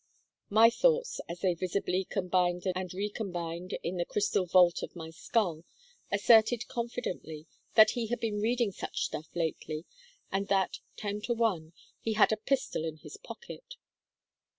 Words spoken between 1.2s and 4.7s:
as they visibly combined and recombined in the crystal